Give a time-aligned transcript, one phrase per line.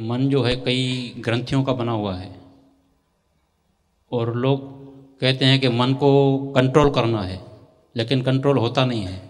[0.00, 2.40] मन जो है कई ग्रंथियों का बना हुआ है।
[4.12, 4.68] और लोग
[5.20, 7.40] कहते हैं कि मन को कंट्रोल करना है,
[7.96, 9.22] लेकिन कंट्रोल होता नहीं है।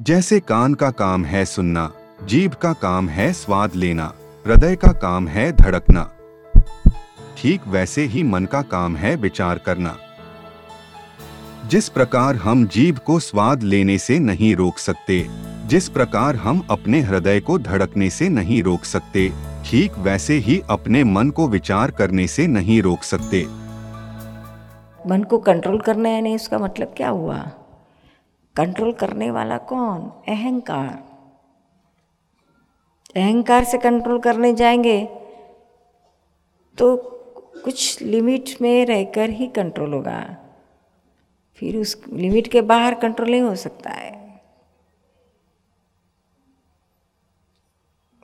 [0.00, 1.92] जैसे कान का काम है सुनना,
[2.24, 4.14] जीभ का काम है स्वाद लेना,
[4.46, 6.10] हृदय का काम है धड़कना,
[7.38, 9.96] ठीक वैसे ही मन का काम है विचार करना।
[11.66, 15.26] जिस प्रकार हम जीभ को स्वाद लेने से नहीं रोक सकते,
[15.66, 19.32] जिस प्रकार हम अपने हृदय को धड़कने से नहीं रोक सकते
[19.64, 23.46] ठीक वैसे ही अपने मन को विचार करने से नहीं रोक सकते।
[25.08, 27.38] मन को कंट्रोल करना है नहीं, उसका मतलब क्या हुआ?
[28.56, 30.00] कंट्रोल करने वाला कौन?
[30.28, 31.12] अहंकार।
[33.16, 35.00] अहंकार से कंट्रोल करने जाएँगे
[36.78, 36.96] तो
[37.64, 40.36] कुछ लिमिट में रहकर ही कंट्रोल होगा।
[41.54, 44.31] फिर उस लिमिट के बाहर कंट्रोल नहीं हो सकता है।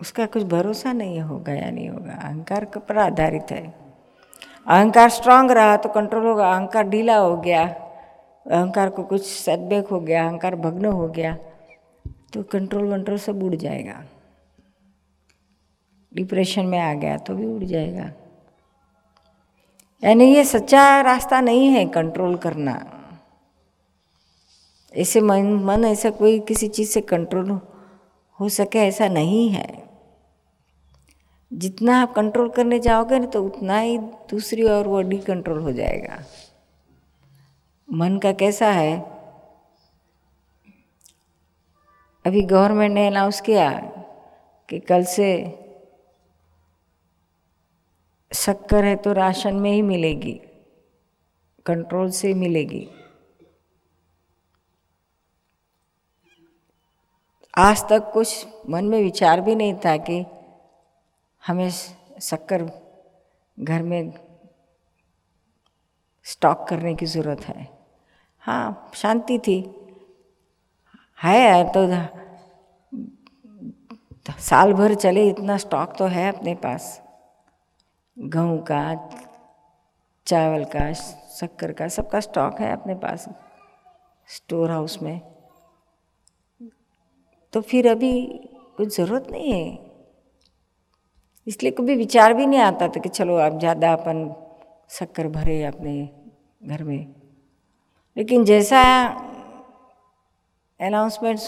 [0.00, 3.66] उसका कुछ भरोसा नहीं होगा या नहीं होगा। अहंकार पर आधारित है।
[4.66, 7.64] अहंकार स्ट्रांग रहा तो कंट्रोल होगा। अहंकार ढीला हो गया,
[8.46, 11.36] अहंकार को कुछ सेटबैक हो गया, अहंकार भग्न हो गया
[12.32, 14.04] तो कंट्रोल वंट्रोल सब उड़ जाएगा।
[16.12, 18.10] डिप्रेशन में आ गया तो भी उड़ जाएगा।
[20.02, 22.74] यानी ये सच्चा रास्ता नहीं है कंट्रोल करना।
[24.94, 27.50] ऐसे मन मन ऐसा कोई किसी चीज़ से कंट्रोल
[28.38, 29.87] हो सके ऐसा नहीं है।
[31.52, 35.72] जितना आप कंट्रोल करने जाओगे ना तो उतना ही दूसरी ओर वो डी कंट्रोल हो
[35.72, 36.24] जाएगा।
[37.88, 38.98] मन का कैसा है?
[42.24, 43.70] अभी गवर्नमेंट ने अनाउंस किया
[44.68, 45.28] कि कल से
[48.32, 50.40] शक्कर है तो राशन में ही मिलेगी
[51.66, 52.88] कंट्रोल से मिलेगी।
[57.54, 60.24] आज तक कुछ मन में विचार भी नहीं था कि
[61.46, 61.70] हमें
[62.20, 62.62] शक्कर
[63.60, 64.12] घर में
[66.24, 67.68] स्टॉक करने की ज़रूरत है।
[68.38, 69.58] हाँ शांति थी।
[71.22, 71.86] है तो
[74.38, 77.02] साल भर चले, इतना स्टॉक तो है अपने पास।
[78.16, 78.94] गेहूँ का,
[80.26, 83.28] चावल का, शक्कर का, सबका स्टॉक है अपने पास।
[84.28, 85.20] स्टोर हाउस में।
[87.52, 88.26] तो फिर अभी
[88.76, 89.87] कुछ ज़रूरत नहीं है।
[91.48, 94.18] इसलिए कभी विचार भी नहीं आता था कि चलो आप ज़्यादा अपन
[94.90, 95.94] शक्कर भरे अपने
[96.64, 97.06] घर में।
[98.16, 98.82] लेकिन जैसा
[100.80, 101.38] अनाउंसमेंट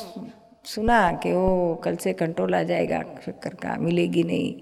[0.65, 4.55] सुना कि वो कल से कंट्रोल आ जाएगा, शक्कर का, मिलेगी नहीं,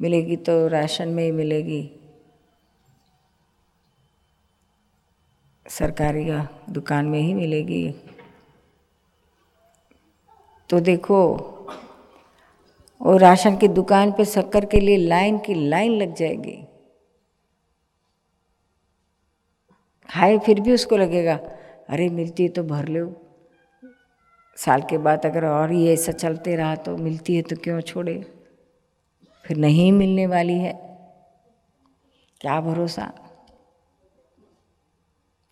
[0.00, 1.82] मिलेगी तो राशन में ही मिलेगी।
[5.66, 6.24] सरकारी
[6.70, 7.90] दुकान में ही मिलेगी।
[10.70, 11.20] तो देखो
[13.04, 16.64] वो राशन की दुकान पे शक्कर के लिए लाइन की लाइन लग जाएगी।
[20.10, 21.34] खाए फिर भी उसको लगेगा,
[21.88, 23.20] अरे मिलती है तो भर लो।
[24.56, 28.26] साल के बाद अगर और ये ऐसा चलते रहा तो मिलती है तो क्यों छोड़े?
[29.44, 30.72] फिर नहीं मिलने वाली है।
[32.40, 33.12] क्या भरोसा?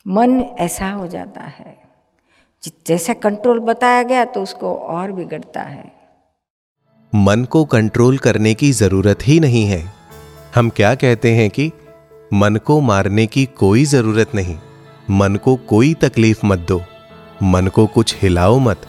[0.07, 1.77] मन ऐसा हो जाता है।
[2.87, 6.02] जैसा कंट्रोल बताया गया तो उसको और बिगड़ता है।
[7.15, 9.93] मन को कंट्रोल करने की ज़रूरत ही नहीं है।
[10.55, 11.73] हम क्या कहते हैं कि
[12.35, 14.57] मन को मारने की कोई ज़रूरत नहीं।
[15.11, 16.83] मन को कोई तकलीफ़ मत दो।
[17.43, 18.81] मन को कुछ हिलाओ मत।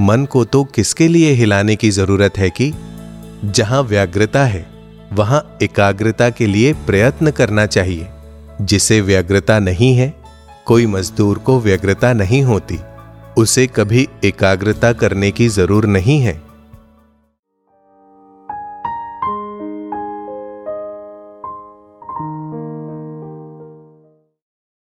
[0.00, 2.72] मन को तो किसके लिए हिलाने की ज़रूरत है कि
[3.44, 4.66] जहाँ व्याग्रता है,
[5.12, 8.06] वहाँ एकाग्रता के लिए प्रयत्न करना चाहिए।
[8.60, 10.14] जिसे व्यग्रता नहीं है,
[10.66, 12.78] कोई मजदूर को व्यग्रता नहीं होती।
[13.38, 16.43] उसे कभी एकाग्रता करने की ज़रूर नहीं है।